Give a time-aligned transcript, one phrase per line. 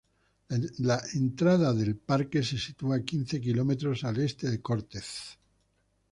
[0.79, 5.37] La entrada del parque se sitúa a quince kilómetros al este de Cortez.